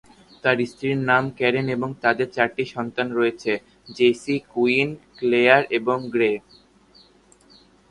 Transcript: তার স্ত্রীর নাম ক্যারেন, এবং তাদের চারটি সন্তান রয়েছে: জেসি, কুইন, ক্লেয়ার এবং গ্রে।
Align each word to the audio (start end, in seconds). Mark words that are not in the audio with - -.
তার 0.43 0.57
স্ত্রীর 0.71 0.99
নাম 1.09 1.23
ক্যারেন, 1.37 1.65
এবং 1.75 1.89
তাদের 2.03 2.27
চারটি 2.35 2.63
সন্তান 2.75 3.07
রয়েছে: 3.19 3.51
জেসি, 3.89 4.35
কুইন, 4.53 4.89
ক্লেয়ার 5.17 5.61
এবং 5.77 5.97
গ্রে। 6.13 6.31